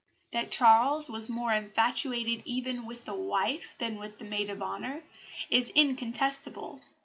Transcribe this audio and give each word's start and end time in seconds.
That 0.31 0.49
Charles 0.51 1.11
was 1.11 1.29
more 1.29 1.53
infatuated 1.53 2.41
even 2.43 2.87
with 2.87 3.05
the 3.05 3.13
wife 3.13 3.75
than 3.77 3.99
with 3.99 4.17
the 4.17 4.25
maid 4.25 4.49
of 4.49 4.59
honour 4.59 5.03
is 5.51 5.69
incontestable. 5.75 6.81